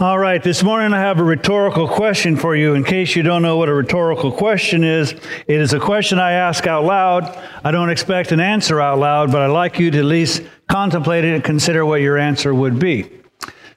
[0.00, 2.74] All right, this morning I have a rhetorical question for you.
[2.74, 6.34] In case you don't know what a rhetorical question is, it is a question I
[6.34, 7.24] ask out loud.
[7.64, 11.24] I don't expect an answer out loud, but I'd like you to at least contemplate
[11.24, 13.10] it and consider what your answer would be.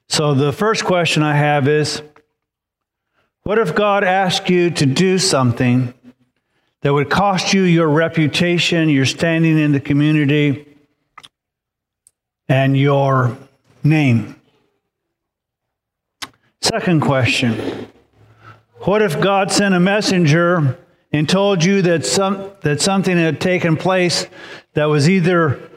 [0.09, 2.03] So the first question I have is
[3.41, 5.91] What if God asked you to do something
[6.81, 10.67] that would cost you your reputation, your standing in the community,
[12.47, 13.35] and your
[13.83, 14.35] name?
[16.71, 17.89] Second question
[18.83, 20.79] What if God sent a messenger
[21.11, 24.25] and told you that, some, that something had taken place
[24.73, 25.69] that was either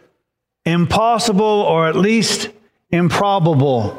[0.65, 2.49] impossible or at least
[2.91, 3.99] improbable?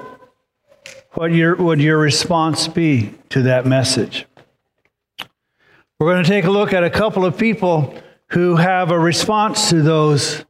[1.16, 4.26] What your, would your response be to that message?
[6.00, 7.94] We're going to take a look at a couple of people
[8.28, 10.46] who have a response to those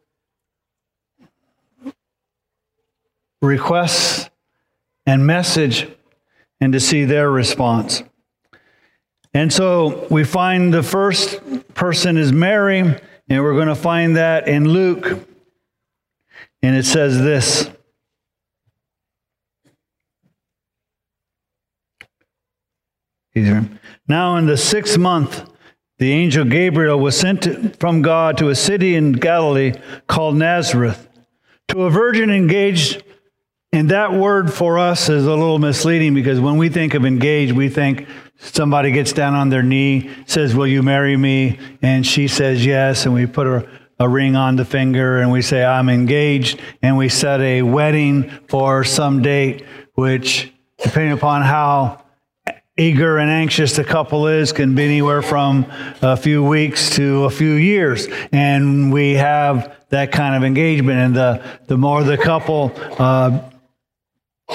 [3.42, 4.30] requests
[5.08, 5.88] and message
[6.60, 8.04] and to see their response.
[9.34, 11.42] And so we find the first
[11.74, 15.28] person is Mary, and we're going to find that in Luke.
[16.62, 17.70] And it says this
[24.08, 25.50] Now, in the sixth month,
[25.98, 29.74] the angel Gabriel was sent from God to a city in Galilee
[30.08, 31.10] called Nazareth
[31.70, 33.04] to a virgin engaged
[33.76, 37.52] and that word for us is a little misleading because when we think of engage,
[37.52, 41.60] we think somebody gets down on their knee, says, Will you marry me?
[41.82, 43.06] And she says yes.
[43.06, 43.68] And we put a,
[44.00, 46.62] a ring on the finger and we say, I'm engaged.
[46.82, 49.66] And we set a wedding for some date,
[49.96, 52.02] which, depending upon how
[52.78, 55.66] eager and anxious the couple is can be anywhere from
[56.02, 61.16] a few weeks to a few years and we have that kind of engagement and
[61.16, 63.50] the, the more the couple uh,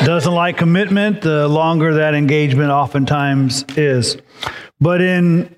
[0.05, 4.16] doesn't like commitment, the longer that engagement oftentimes is.
[4.80, 5.55] But in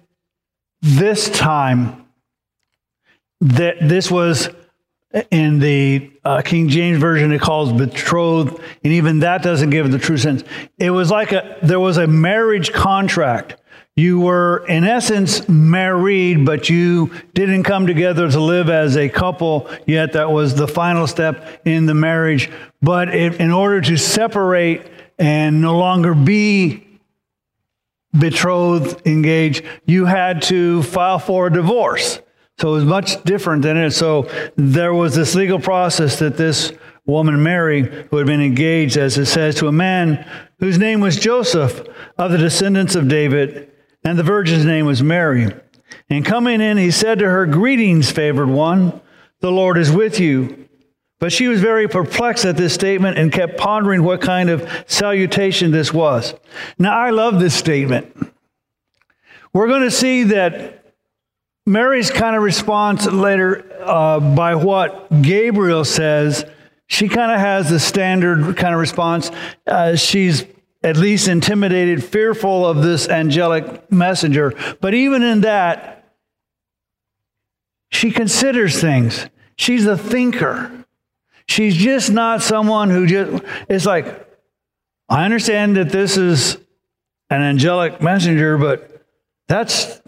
[0.81, 2.07] this time,
[3.41, 4.49] that this was
[5.31, 9.99] in the uh, King James version, it calls betrothed, and even that doesn't give the
[9.99, 10.43] true sense.
[10.79, 13.57] It was like a there was a marriage contract.
[13.95, 19.69] You were, in essence, married, but you didn't come together to live as a couple
[19.87, 20.15] yet.
[20.15, 22.51] That was the final step in the marriage.
[22.81, 24.87] But in order to separate
[25.19, 26.89] and no longer be
[28.19, 32.21] betrothed, engaged, you had to file for a divorce.
[32.59, 33.91] So it was much different than it.
[33.91, 36.73] So there was this legal process that this
[37.05, 40.27] woman, Mary, who had been engaged, as it says, to a man
[40.61, 41.83] whose name was Joseph
[42.17, 43.72] of the descendants of David
[44.05, 45.53] and the virgin's name was Mary.
[46.09, 49.01] And coming in, he said to her, Greetings, favored one,
[49.41, 50.69] the Lord is with you.
[51.19, 55.71] But she was very perplexed at this statement and kept pondering what kind of salutation
[55.71, 56.35] this was.
[56.79, 58.17] Now, I love this statement.
[59.53, 60.83] We're going to see that
[61.65, 66.45] Mary's kind of response later uh, by what Gabriel says,
[66.89, 69.31] she kind of has the standard kind of response.
[69.67, 70.45] Uh, she's
[70.83, 74.53] at least intimidated, fearful of this angelic messenger.
[74.81, 76.13] But even in that,
[77.91, 79.27] she considers things.
[79.57, 80.85] She's a thinker.
[81.47, 84.29] She's just not someone who just, it's like,
[85.09, 86.57] I understand that this is
[87.31, 89.07] an angelic messenger, but
[89.47, 90.02] that's,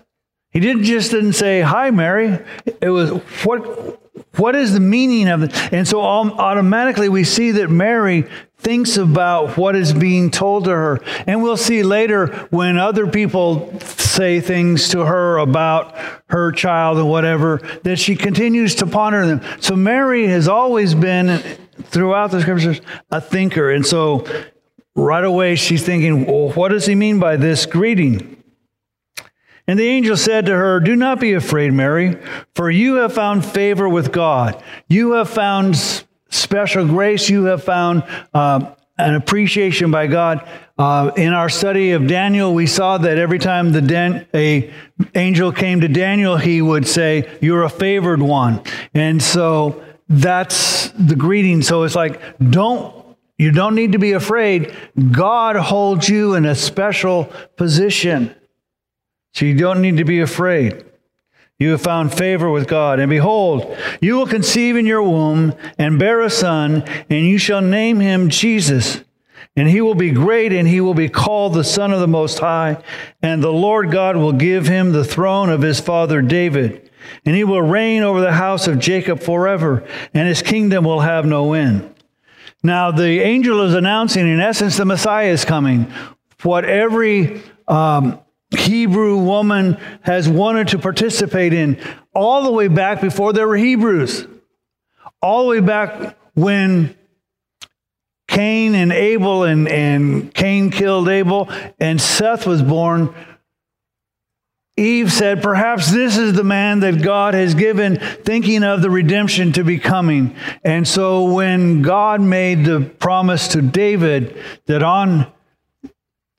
[0.54, 2.38] he didn't just didn't say, Hi, Mary.
[2.81, 3.10] It was,
[3.44, 4.00] what,
[4.37, 5.72] what is the meaning of it?
[5.72, 8.25] And so automatically we see that Mary
[8.59, 11.00] thinks about what is being told to her.
[11.26, 15.97] And we'll see later when other people say things to her about
[16.28, 19.43] her child and whatever, that she continues to ponder them.
[19.60, 21.41] So Mary has always been,
[21.82, 23.72] throughout the scriptures, a thinker.
[23.72, 24.25] And so
[24.94, 28.33] right away she's thinking, well, what does he mean by this greeting?
[29.66, 32.19] And the angel said to her, Do not be afraid, Mary,
[32.54, 34.62] for you have found favor with God.
[34.88, 35.76] You have found
[36.28, 37.30] special grace.
[37.30, 38.04] You have found
[38.34, 40.47] uh, an appreciation by God.
[40.76, 44.72] Uh, in our study of Daniel, we saw that every time the a
[45.14, 48.61] angel came to Daniel, he would say, "You're a favored one,"
[48.93, 51.62] and so that's the greeting.
[51.62, 52.20] So it's like,
[52.50, 53.05] don't
[53.38, 54.75] you don't need to be afraid.
[55.11, 58.34] God holds you in a special position.
[59.34, 60.84] So you don't need to be afraid.
[61.58, 62.98] You have found favor with God.
[62.98, 67.60] And behold, you will conceive in your womb and bear a son, and you shall
[67.60, 69.02] name him Jesus.
[69.56, 72.40] And he will be great, and he will be called the Son of the Most
[72.40, 72.82] High.
[73.22, 76.90] And the Lord God will give him the throne of his father David.
[77.25, 81.25] And he will reign over the house of Jacob forever, and his kingdom will have
[81.25, 81.94] no end.
[82.62, 85.92] Now, the angel is announcing, in essence, the Messiah is coming.
[86.42, 88.19] What every um,
[88.58, 91.80] Hebrew woman has wanted to participate in,
[92.14, 94.26] all the way back before there were Hebrews,
[95.20, 96.96] all the way back when
[98.28, 101.48] Cain and Abel, and, and Cain killed Abel,
[101.78, 103.14] and Seth was born.
[104.76, 109.52] Eve said, Perhaps this is the man that God has given, thinking of the redemption
[109.52, 110.34] to be coming.
[110.64, 114.36] And so when God made the promise to David
[114.66, 115.30] that on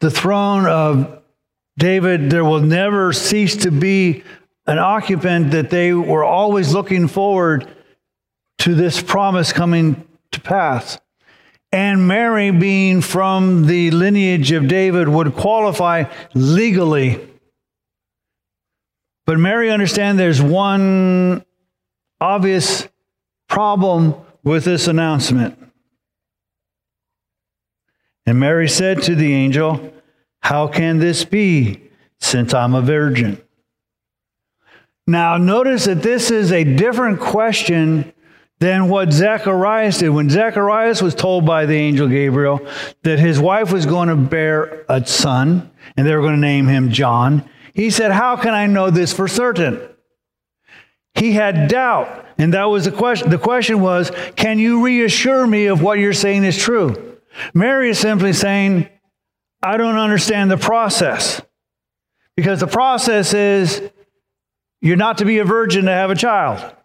[0.01, 1.23] the throne of
[1.77, 4.24] David there will never cease to be
[4.68, 7.68] an occupant, that they were always looking forward
[8.57, 10.98] to this promise coming to pass.
[11.72, 17.22] And Mary, being from the lineage of David, would qualify legally
[19.25, 21.44] but Mary, understand there's one
[22.22, 22.88] obvious
[23.48, 25.57] problem with this announcement.
[28.27, 29.94] And Mary said to the angel,
[30.45, 31.81] How can this be
[32.19, 33.42] since I'm a virgin?
[35.07, 38.13] Now, notice that this is a different question
[38.59, 40.09] than what Zacharias did.
[40.09, 42.59] When Zacharias was told by the angel Gabriel
[43.01, 46.68] that his wife was going to bear a son, and they were going to name
[46.68, 49.81] him John, he said, How can I know this for certain?
[51.15, 52.24] He had doubt.
[52.38, 53.31] And that was the question.
[53.31, 57.18] The question was, Can you reassure me of what you're saying is true?
[57.56, 58.89] Mary is simply saying,
[59.65, 61.41] I don't understand the process.
[62.35, 63.81] Because the process is
[64.81, 66.75] you're not to be a virgin to have a child.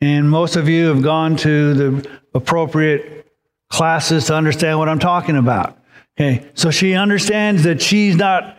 [0.00, 3.26] And most of you have gone to the appropriate
[3.70, 5.78] classes to understand what I'm talking about.
[6.18, 8.56] Okay, so she understands that she's not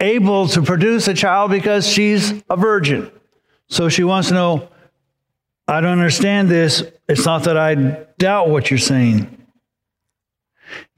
[0.00, 3.10] able to produce a child because she's a virgin.
[3.68, 4.68] So she wants to know,
[5.66, 6.84] I don't understand this.
[7.08, 7.74] It's not that I
[8.18, 9.46] doubt what you're saying.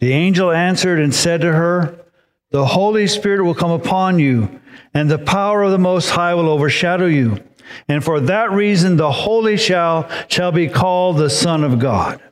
[0.01, 2.05] The angel answered and said to her,
[2.51, 4.61] The Holy Spirit will come upon you,
[4.95, 7.43] and the power of the Most High will overshadow you.
[7.89, 12.23] And for that reason, the Holy shall, shall be called the Son of God.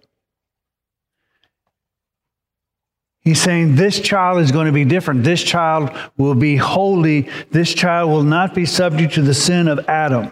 [3.21, 5.25] He's saying this child is going to be different.
[5.25, 7.29] This child will be holy.
[7.51, 10.31] This child will not be subject to the sin of Adam.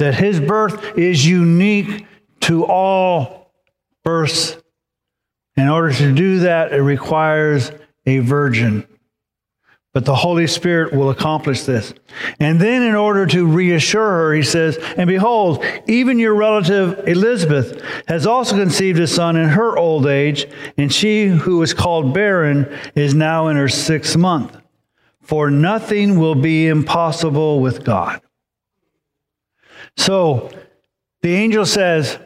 [0.00, 2.04] That his birth is unique
[2.40, 3.52] to all
[4.02, 4.56] births.
[5.56, 7.70] In order to do that, it requires
[8.06, 8.86] a virgin.
[9.92, 11.92] But the Holy Spirit will accomplish this.
[12.40, 17.82] And then, in order to reassure her, he says, And behold, even your relative Elizabeth
[18.08, 20.46] has also conceived a son in her old age,
[20.78, 24.56] and she who was called barren is now in her sixth month.
[25.20, 28.22] For nothing will be impossible with God.
[29.98, 30.50] So,
[31.20, 32.18] the angel says,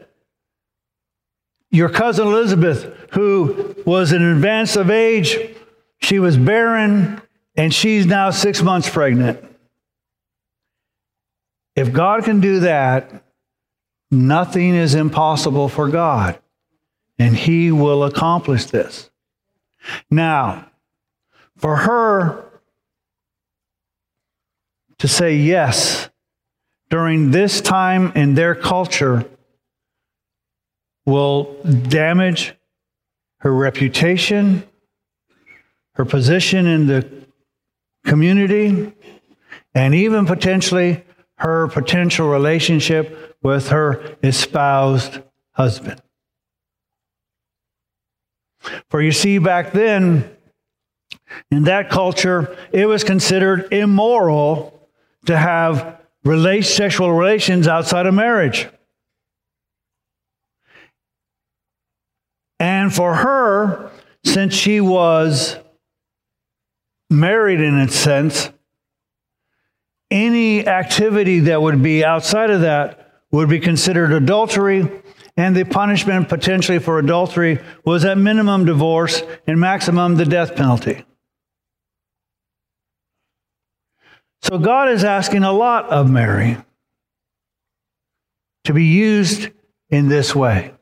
[1.70, 5.36] Your cousin Elizabeth, who was in advance of age,
[6.00, 7.20] she was barren
[7.56, 9.42] and she's now six months pregnant.
[11.74, 13.24] If God can do that,
[14.10, 16.38] nothing is impossible for God,
[17.18, 19.10] and He will accomplish this.
[20.10, 20.70] Now,
[21.56, 22.44] for her
[24.98, 26.08] to say yes
[26.88, 29.24] during this time in their culture
[31.04, 32.54] will damage
[33.38, 34.66] her reputation,
[35.96, 37.26] her position in the
[38.04, 38.92] community,
[39.74, 41.02] and even potentially
[41.38, 45.20] her potential relationship with her espoused
[45.52, 46.00] husband.
[48.88, 50.30] For you see, back then,
[51.50, 54.88] in that culture, it was considered immoral
[55.26, 56.00] to have
[56.74, 58.68] sexual relations outside of marriage.
[62.58, 63.90] And for her,
[64.24, 65.56] since she was
[67.10, 68.50] married in its sense,
[70.10, 74.88] any activity that would be outside of that would be considered adultery,
[75.36, 81.04] and the punishment potentially for adultery was at minimum divorce and maximum the death penalty.
[84.42, 86.56] So God is asking a lot of Mary
[88.64, 89.50] to be used
[89.90, 90.72] in this way.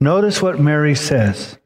[0.00, 1.58] Notice what Mary says.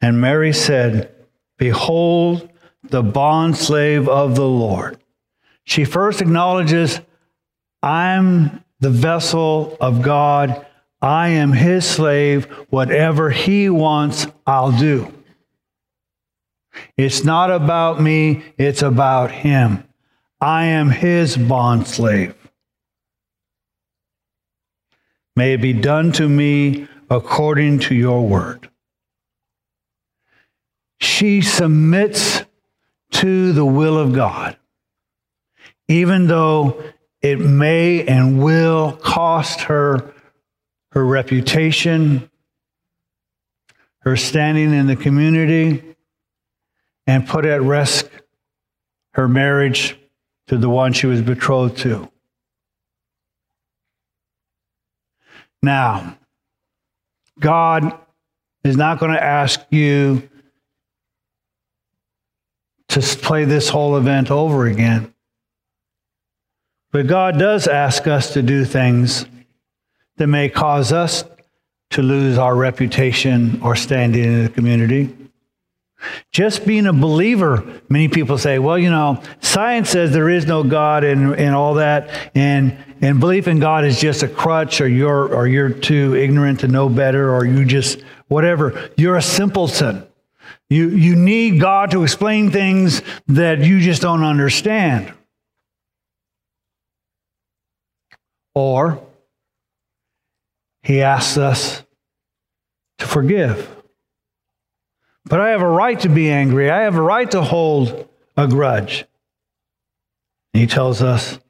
[0.00, 1.14] And Mary said,
[1.58, 2.48] Behold,
[2.82, 4.98] the bondslave of the Lord.
[5.64, 7.00] She first acknowledges,
[7.82, 10.66] I'm the vessel of God.
[11.02, 12.46] I am his slave.
[12.70, 15.12] Whatever he wants, I'll do.
[16.96, 19.84] It's not about me, it's about him.
[20.40, 22.34] I am his bondslave.
[25.36, 28.70] May it be done to me according to your word.
[31.00, 32.44] She submits
[33.12, 34.56] to the will of God,
[35.88, 36.82] even though
[37.22, 40.14] it may and will cost her
[40.92, 42.28] her reputation,
[44.00, 45.96] her standing in the community,
[47.06, 48.10] and put at risk
[49.12, 49.96] her marriage
[50.48, 52.10] to the one she was betrothed to.
[55.62, 56.18] Now,
[57.38, 57.98] God
[58.64, 60.29] is not going to ask you
[62.90, 65.12] to play this whole event over again.
[66.92, 69.26] But God does ask us to do things
[70.16, 71.24] that may cause us
[71.90, 75.16] to lose our reputation or standing in the community.
[76.32, 80.62] Just being a believer, many people say, well, you know, science says there is no
[80.62, 84.88] God and, and all that, and, and belief in God is just a crutch, or
[84.88, 88.90] you're, or you're too ignorant to know better, or you just, whatever.
[88.96, 90.06] You're a simpleton.
[90.70, 95.12] You, you need God to explain things that you just don't understand.
[98.54, 99.04] Or
[100.82, 101.82] he asks us
[102.98, 103.68] to forgive.
[105.24, 106.70] But I have a right to be angry.
[106.70, 109.04] I have a right to hold a grudge.
[110.52, 111.40] he tells us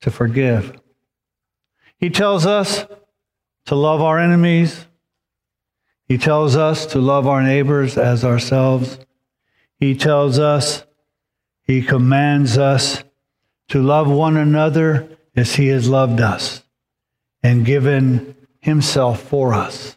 [0.00, 0.78] to forgive.
[1.98, 2.86] He tells us
[3.66, 4.87] to love our enemies.
[6.08, 8.98] He tells us to love our neighbors as ourselves.
[9.78, 10.84] He tells us,
[11.62, 13.04] he commands us
[13.68, 16.62] to love one another as he has loved us
[17.42, 19.96] and given himself for us.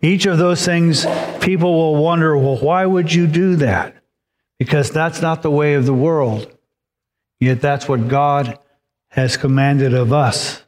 [0.00, 1.04] Each of those things,
[1.40, 3.96] people will wonder, well, why would you do that?
[4.60, 6.56] Because that's not the way of the world.
[7.40, 8.58] Yet that's what God
[9.08, 10.62] has commanded of us.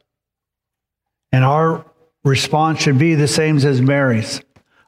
[1.31, 1.85] And our
[2.23, 4.41] response should be the same as Mary's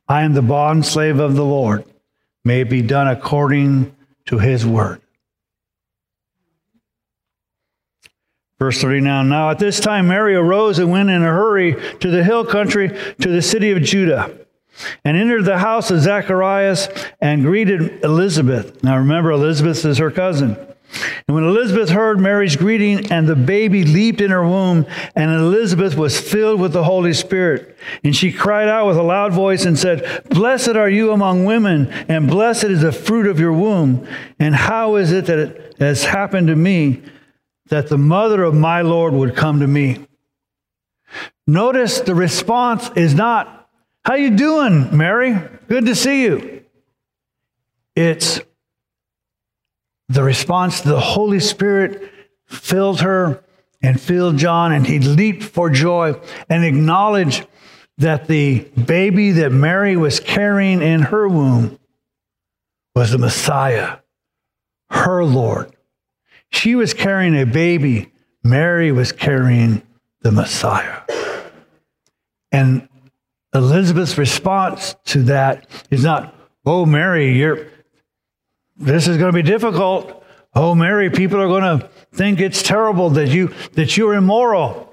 [0.08, 1.86] I am the bond slave of the Lord.
[2.44, 5.02] May it be done according to his word.
[8.60, 12.24] Verse 39 Now at this time, Mary arose and went in a hurry to the
[12.24, 12.90] hill country
[13.22, 14.43] to the city of Judah
[15.04, 16.88] and entered the house of Zacharias
[17.22, 18.84] and greeted Elizabeth.
[18.84, 20.58] Now remember, Elizabeth is her cousin.
[21.28, 25.96] And when Elizabeth heard Mary's greeting, and the baby leaped in her womb, and Elizabeth
[25.96, 27.76] was filled with the Holy Spirit.
[28.04, 31.90] And she cried out with a loud voice and said, Blessed are you among women,
[32.08, 34.08] and blessed is the fruit of your womb.
[34.38, 37.02] And how is it that it has happened to me
[37.68, 40.06] that the mother of my Lord would come to me.
[41.48, 43.63] Notice the response is not,
[44.06, 45.38] how you doing, Mary?
[45.68, 46.64] Good to see you.
[47.96, 48.42] It's
[50.10, 52.12] the response the Holy Spirit
[52.46, 53.44] filled her
[53.82, 56.20] and filled John, and he leaped for joy
[56.50, 57.46] and acknowledged
[57.98, 61.80] that the baby that Mary was carrying in her womb
[62.96, 63.98] was the Messiah,
[64.90, 65.76] her Lord.
[66.50, 68.12] She was carrying a baby,
[68.44, 69.82] Mary was carrying
[70.22, 71.02] the Messiah.
[72.52, 72.88] And
[73.54, 77.68] Elizabeth's response to that is not, "Oh Mary, you're
[78.76, 80.24] this is going to be difficult.
[80.56, 84.92] Oh Mary, people are going to think it's terrible that you that you're immoral."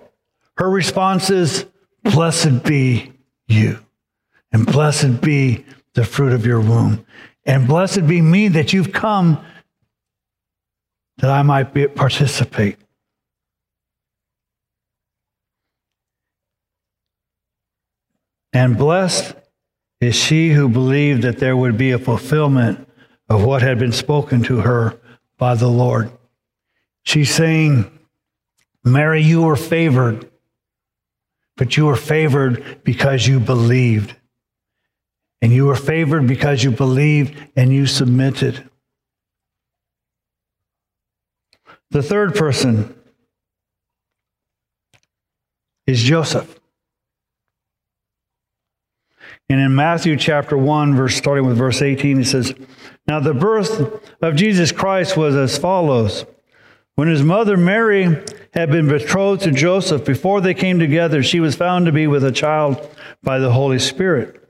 [0.56, 1.66] Her response is,
[2.04, 3.12] "Blessed be
[3.48, 3.78] you,
[4.52, 5.64] and blessed be
[5.94, 7.04] the fruit of your womb,
[7.46, 9.42] and blessed be me that you've come
[11.18, 12.78] that I might be, participate.
[18.52, 19.34] And blessed
[20.00, 22.88] is she who believed that there would be a fulfillment
[23.28, 24.98] of what had been spoken to her
[25.38, 26.10] by the Lord.
[27.02, 27.90] She's saying,
[28.82, 30.30] Mary, you were favored,
[31.56, 34.16] but you were favored because you believed.
[35.42, 38.68] And you were favored because you believed and you submitted.
[41.90, 42.94] The third person
[45.86, 46.59] is Joseph.
[49.50, 52.54] And in Matthew chapter 1, verse starting with verse 18, it says,
[53.08, 56.24] Now the birth of Jesus Christ was as follows.
[56.94, 58.04] When his mother Mary
[58.54, 62.22] had been betrothed to Joseph, before they came together, she was found to be with
[62.22, 62.88] a child
[63.24, 64.40] by the Holy Spirit.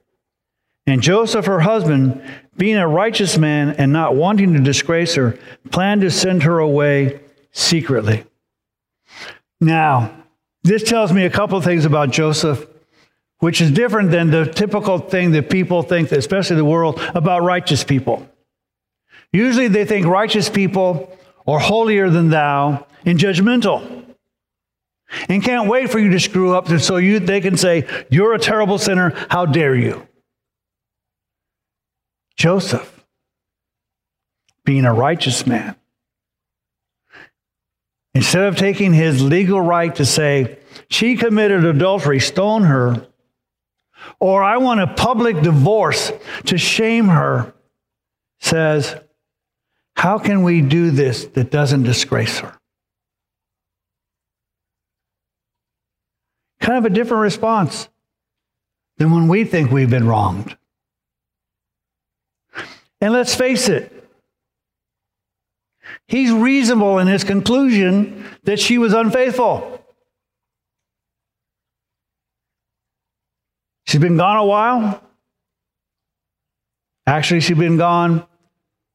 [0.86, 2.22] And Joseph, her husband,
[2.58, 5.38] being a righteous man and not wanting to disgrace her,
[5.70, 7.20] planned to send her away
[7.52, 8.24] secretly.
[9.62, 10.14] Now,
[10.62, 12.66] this tells me a couple of things about Joseph,
[13.40, 17.82] which is different than the typical thing that people think, especially the world, about righteous
[17.82, 18.28] people.
[19.32, 21.16] Usually they think righteous people
[21.46, 24.04] are holier than thou and judgmental.
[25.28, 28.38] and can't wait for you to screw up so you, they can say, You're a
[28.38, 29.12] terrible sinner.
[29.30, 30.06] How dare you?
[32.36, 33.04] Joseph,
[34.64, 35.76] being a righteous man,
[38.14, 43.06] instead of taking his legal right to say, She committed adultery, stone her,
[44.18, 46.12] or I want a public divorce
[46.46, 47.54] to shame her,
[48.40, 48.96] says,
[49.96, 52.56] How can we do this that doesn't disgrace her?
[56.60, 57.88] Kind of a different response
[58.98, 60.56] than when we think we've been wronged.
[63.00, 64.08] And let's face it,
[66.06, 69.79] he's reasonable in his conclusion that she was unfaithful.
[73.90, 75.02] She's been gone a while.
[77.08, 78.24] Actually, she's been gone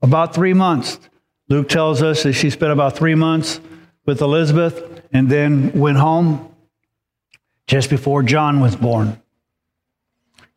[0.02, 1.02] about three months.
[1.50, 3.60] Luke tells us that she spent about three months
[4.06, 6.50] with Elizabeth and then went home
[7.68, 9.22] just before John was born.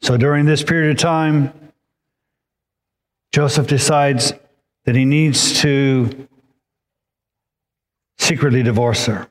[0.02, 1.52] So during this period of time,
[3.32, 4.32] Joseph decides
[4.84, 6.28] that he needs to
[8.18, 9.28] secretly divorce her.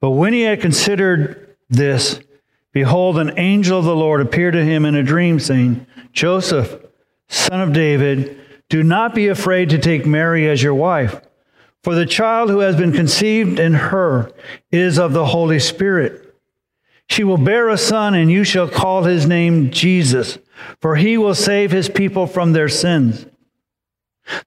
[0.00, 2.18] But when he had considered this,
[2.72, 6.80] behold, an angel of the Lord appeared to him in a dream, saying, Joseph,
[7.28, 11.20] son of David, do not be afraid to take Mary as your wife,
[11.82, 14.32] for the child who has been conceived in her
[14.70, 16.34] is of the Holy Spirit.
[17.08, 20.38] She will bear a son, and you shall call his name Jesus,
[20.80, 23.26] for he will save his people from their sins.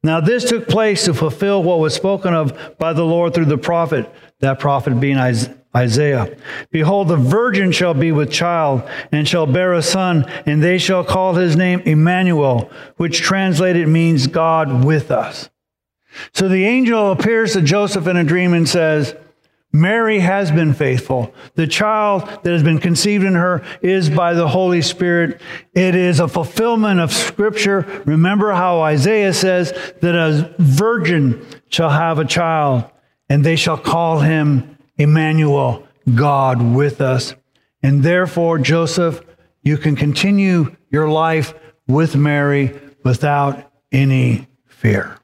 [0.01, 3.57] Now, this took place to fulfill what was spoken of by the Lord through the
[3.57, 5.57] prophet, that prophet being Isaiah.
[5.75, 6.37] Isaiah,
[6.69, 11.03] behold, the virgin shall be with child and shall bear a son, and they shall
[11.03, 15.49] call his name Emmanuel, which translated means God with us.
[16.33, 19.15] So the angel appears to Joseph in a dream and says,
[19.75, 21.33] Mary has been faithful.
[21.55, 25.41] The child that has been conceived in her is by the Holy Spirit.
[25.73, 28.03] It is a fulfillment of Scripture.
[28.05, 29.71] Remember how Isaiah says
[30.01, 32.85] that a virgin shall have a child,
[33.29, 37.35] and they shall call him Emmanuel, God with us.
[37.81, 39.21] And therefore, Joseph,
[39.61, 41.53] you can continue your life
[41.87, 45.17] with Mary without any fear.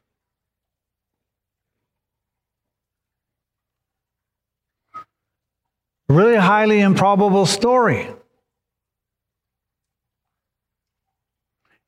[6.09, 8.09] really highly improbable story.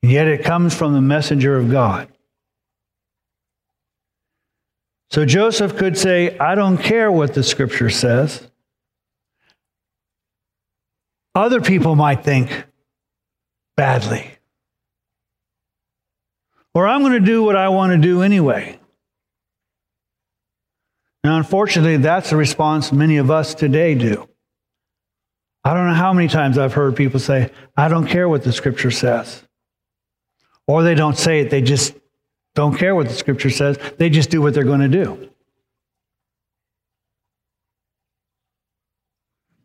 [0.03, 2.10] Yet it comes from the messenger of God.
[5.11, 8.47] So Joseph could say, I don't care what the scripture says.
[11.35, 12.65] Other people might think
[13.75, 14.31] badly.
[16.73, 18.79] Or I'm going to do what I want to do anyway.
[21.25, 24.29] Now, unfortunately, that's the response many of us today do.
[25.63, 28.53] I don't know how many times I've heard people say, I don't care what the
[28.53, 29.43] scripture says.
[30.67, 31.95] Or they don't say it, they just
[32.55, 33.77] don't care what the scripture says.
[33.97, 35.29] They just do what they're going to do.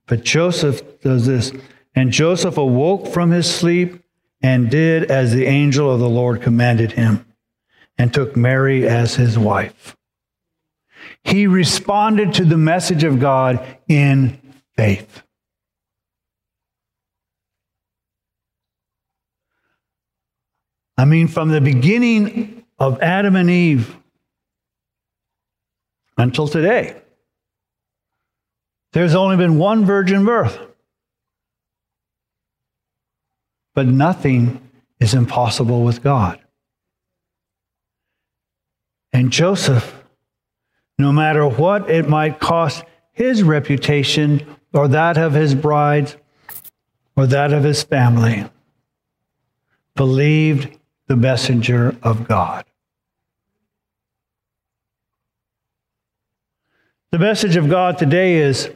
[0.06, 1.52] But Joseph does this.
[1.94, 4.02] And Joseph awoke from his sleep
[4.42, 7.24] and did as the angel of the Lord commanded him,
[7.98, 9.96] and took Mary as his wife.
[11.24, 14.38] He responded to the message of God in
[14.76, 15.22] faith.
[20.98, 23.96] I mean, from the beginning of Adam and Eve
[26.18, 26.96] until today,
[28.92, 30.58] there's only been one virgin birth.
[33.74, 36.40] But nothing is impossible with God.
[39.12, 39.96] And Joseph
[40.98, 46.14] no matter what it might cost his reputation or that of his bride
[47.16, 48.44] or that of his family,
[49.94, 52.64] believed the messenger of God.
[57.12, 58.70] The message of God today is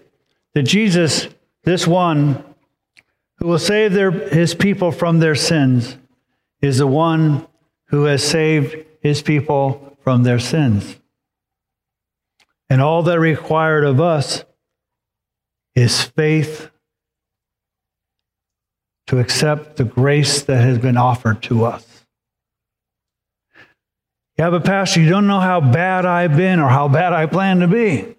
[0.55, 1.29] that Jesus,
[1.65, 2.43] this one
[3.37, 5.97] who will save their, his people from their sins,
[6.63, 7.47] is the one
[7.87, 10.97] who has saved his people from their sins.
[12.69, 14.45] And all that required of us
[15.75, 16.71] is faith
[19.09, 21.90] to accept the grace that has been offered to us.
[24.41, 27.61] Yeah, but Pastor, you don't know how bad I've been or how bad I plan
[27.61, 28.17] to be.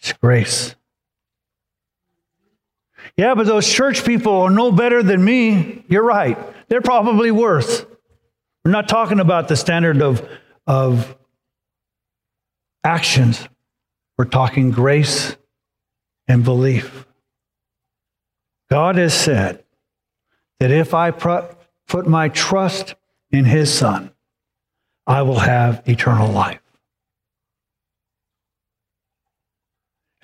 [0.00, 0.74] It's grace.
[3.16, 5.84] Yeah, but those church people are no better than me.
[5.86, 6.36] You're right.
[6.66, 7.86] They're probably worse.
[8.64, 10.28] We're not talking about the standard of,
[10.66, 11.16] of
[12.82, 13.48] actions.
[14.16, 15.36] We're talking grace
[16.26, 17.06] and belief.
[18.68, 19.62] God has said
[20.58, 22.96] that if I put my trust
[23.30, 24.12] in his son,
[25.06, 26.60] I will have eternal life.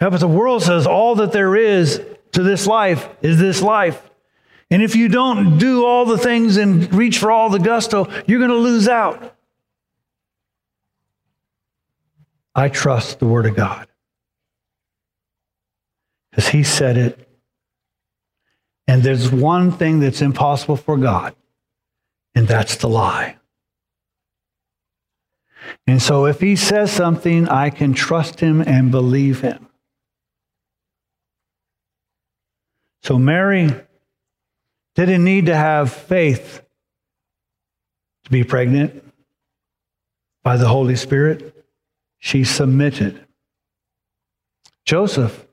[0.01, 4.11] Yeah, but the world says all that there is to this life is this life.
[4.71, 8.41] And if you don't do all the things and reach for all the gusto, you're
[8.41, 9.37] going to lose out.
[12.55, 13.89] I trust the Word of God
[16.31, 17.29] because He said it.
[18.87, 21.35] And there's one thing that's impossible for God,
[22.35, 23.37] and that's the lie.
[25.87, 29.69] And so if He says something, I can trust Him and believe Him.
[33.03, 33.71] So Mary
[34.95, 36.63] didn't need to have faith
[38.25, 39.05] to be pregnant
[40.43, 41.55] by the Holy Spirit.
[42.19, 43.27] She submitted.
[44.85, 45.47] Joseph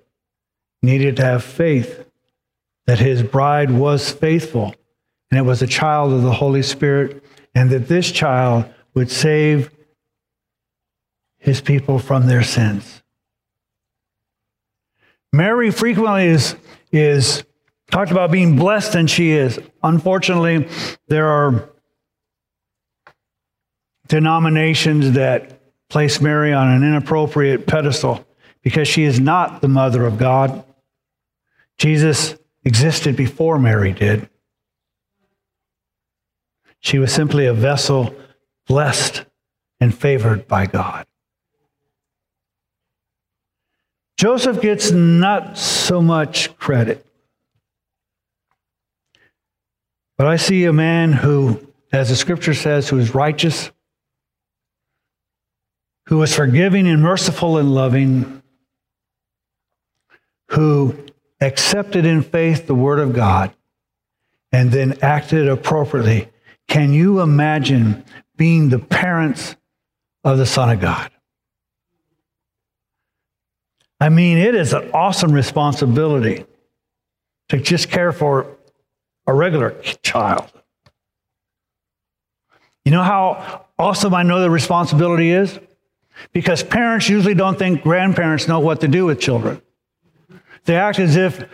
[0.82, 2.06] needed to have faith
[2.86, 4.76] that his bride was faithful
[5.32, 7.24] and it was a child of the Holy Spirit
[7.56, 9.72] and that this child would save
[11.38, 13.02] his people from their sins.
[15.34, 16.56] Mary frequently is
[16.92, 17.44] is
[17.90, 19.60] talked about being blessed, and she is.
[19.84, 20.68] Unfortunately,
[21.08, 21.70] there are
[24.08, 28.26] denominations that place Mary on an inappropriate pedestal
[28.62, 30.64] because she is not the mother of God.
[31.78, 34.30] Jesus existed before Mary did.
[36.82, 38.14] She was simply a vessel
[38.68, 39.26] blessed
[39.80, 41.06] and favored by God.
[44.18, 47.06] Joseph gets not so much credit.
[50.18, 53.72] But I see a man who, as the scripture says, who is righteous,
[56.06, 58.44] who is forgiving and merciful and loving,
[60.50, 60.96] who
[61.40, 63.52] accepted in faith the word of God
[64.52, 66.31] and then acted appropriately.
[66.72, 68.06] Can you imagine
[68.38, 69.58] being the parents
[70.24, 71.12] of the Son of God?
[74.00, 76.46] I mean, it is an awesome responsibility
[77.50, 78.56] to just care for
[79.28, 80.50] a regular child.
[82.86, 85.60] You know how awesome I know the responsibility is?
[86.32, 89.62] Because parents usually don't think grandparents know what to do with children.
[90.64, 91.50] They act as if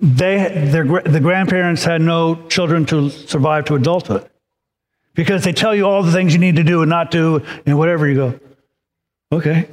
[0.00, 4.29] they, their, the grandparents had no children to survive to adulthood.
[5.20, 7.76] Because they tell you all the things you need to do and not do, and
[7.76, 8.40] whatever you go,
[9.30, 9.68] okay,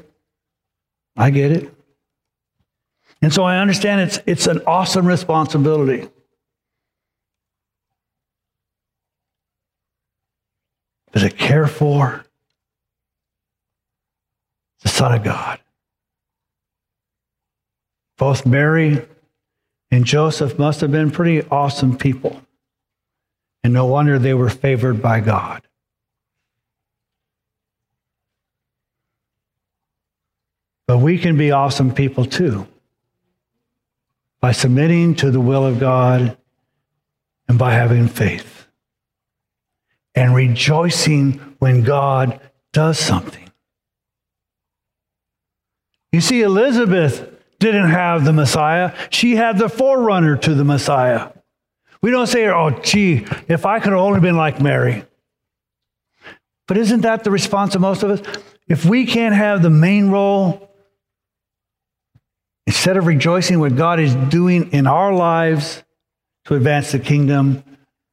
[1.15, 1.73] I get it.
[3.21, 6.09] And so I understand it's, it's an awesome responsibility.
[11.13, 12.25] To care for
[14.81, 15.61] the Son of God.
[18.17, 19.01] Both Mary
[19.91, 22.41] and Joseph must have been pretty awesome people.
[23.63, 25.67] And no wonder they were favored by God.
[30.87, 32.65] But we can be awesome people too
[34.39, 36.37] by submitting to the will of God
[37.49, 38.67] and by having faith
[40.15, 42.39] and rejoicing when God
[42.71, 43.51] does something.
[46.11, 51.29] You see, Elizabeth didn't have the Messiah, she had the forerunner to the Messiah.
[52.01, 55.03] We don't say, oh, gee, if I could have only been like Mary.
[56.67, 58.41] But isn't that the response of most of us?
[58.67, 60.67] If we can't have the main role
[62.67, 65.83] Instead of rejoicing what God is doing in our lives
[66.45, 67.63] to advance the kingdom,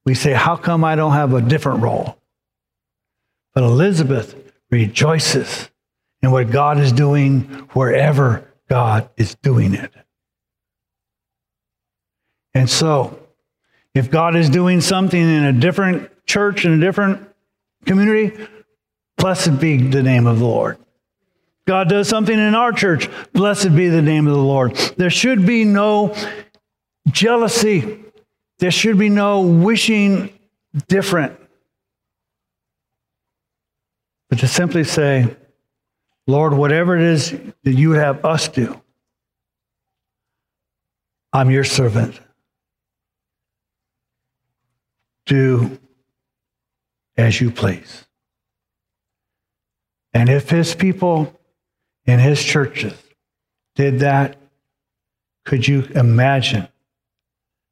[0.06, 2.16] we say, How come I don't have a different role?
[3.52, 5.70] But Elizabeth rejoices
[6.22, 7.42] in what God is doing
[7.72, 9.92] wherever God is doing it.
[12.54, 13.18] And so,
[13.94, 17.28] if God is doing something in a different church, in a different
[17.84, 18.46] community,
[19.16, 20.78] blessed be the name of the Lord.
[21.66, 23.08] God does something in our church.
[23.32, 24.76] Blessed be the name of the Lord.
[24.96, 26.14] There should be no
[27.08, 28.00] jealousy.
[28.58, 30.30] There should be no wishing
[30.88, 31.38] different.
[34.28, 35.34] But to simply say,
[36.26, 37.30] Lord, whatever it is
[37.62, 38.80] that you have us do,
[41.32, 42.20] I'm your servant.
[45.26, 45.78] Do
[47.16, 48.04] as you please.
[50.12, 51.38] And if his people
[52.06, 52.94] in his churches
[53.74, 54.36] did that,
[55.44, 56.68] could you imagine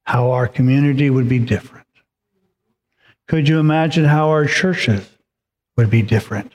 [0.04, 1.86] how our community would be different?
[3.28, 5.08] Could you imagine how our churches
[5.76, 6.52] would be different?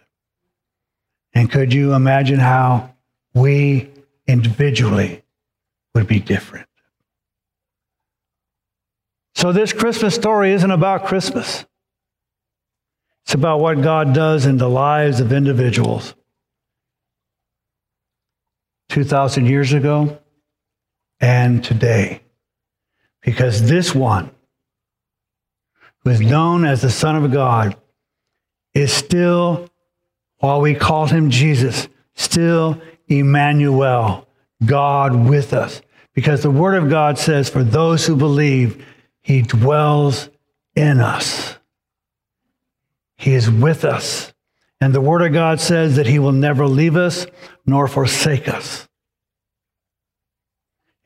[1.34, 2.94] And could you imagine how
[3.34, 3.90] we
[4.28, 5.24] individually
[5.94, 6.67] would be different.
[9.38, 11.64] So, this Christmas story isn't about Christmas.
[13.24, 16.16] It's about what God does in the lives of individuals.
[18.90, 20.18] 2,000 years ago
[21.20, 22.24] and today.
[23.22, 24.32] Because this one,
[26.00, 27.78] who is known as the Son of God,
[28.74, 29.70] is still,
[30.40, 34.28] while we call him Jesus, still Emmanuel,
[34.66, 35.84] God with us.
[36.16, 38.84] Because the Word of God says, for those who believe,
[39.28, 40.30] he dwells
[40.74, 41.58] in us.
[43.18, 44.34] He is with us.
[44.80, 47.28] And the Word of God says that He will never leave us
[47.66, 48.88] nor forsake us.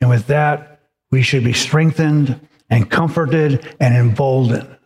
[0.00, 4.78] And with that, we should be strengthened and comforted and emboldened.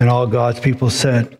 [0.00, 1.36] And all God's people said,